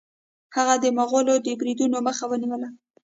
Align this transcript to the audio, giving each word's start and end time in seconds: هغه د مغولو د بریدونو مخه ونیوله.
هغه 0.55 0.75
د 0.83 0.85
مغولو 0.97 1.33
د 1.45 1.47
بریدونو 1.59 1.97
مخه 2.07 2.23
ونیوله. 2.27 2.69